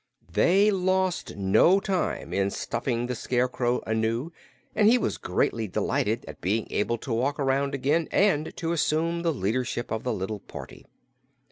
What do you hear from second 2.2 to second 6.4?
in stuffing the Scarecrow anew, and he was greatly delighted